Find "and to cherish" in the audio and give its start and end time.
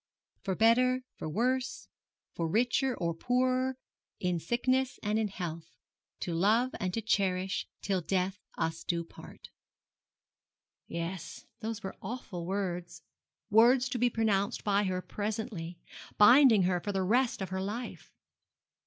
6.79-7.67